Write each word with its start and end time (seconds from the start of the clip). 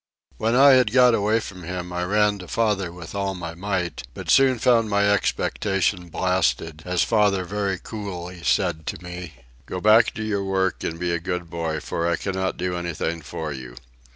When 0.37 0.55
I 0.55 0.71
had 0.71 0.91
got 0.91 1.13
away 1.13 1.39
from 1.39 1.61
him 1.61 1.93
I 1.93 2.03
ran 2.03 2.39
to 2.39 2.47
father 2.47 2.91
with 2.91 3.13
all 3.13 3.35
my 3.35 3.53
might, 3.53 4.01
but 4.15 4.31
soon 4.31 4.57
found 4.57 4.89
my 4.89 5.07
expectation 5.07 6.09
blasted, 6.09 6.81
as 6.85 7.03
father 7.03 7.45
very 7.45 7.77
coolly 7.77 8.41
said 8.43 8.87
to 8.87 9.03
me, 9.03 9.33
"Go 9.67 9.79
back 9.79 10.15
to 10.15 10.23
your 10.23 10.43
work 10.43 10.83
and 10.83 10.97
be 10.99 11.11
a 11.13 11.19
good 11.19 11.51
boy, 11.51 11.79
for 11.81 12.07
I 12.09 12.15
cannot 12.15 12.57
do 12.57 12.75
anything 12.75 13.21
for 13.21 13.53
you." 13.53 13.75